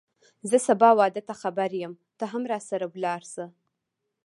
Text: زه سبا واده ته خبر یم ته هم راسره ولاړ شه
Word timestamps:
زه 0.49 0.57
سبا 0.67 0.89
واده 0.99 1.21
ته 1.27 1.33
خبر 1.41 1.71
یم 1.81 1.93
ته 2.17 2.25
هم 2.31 2.43
راسره 2.51 2.85
ولاړ 2.93 3.21
شه 3.33 3.45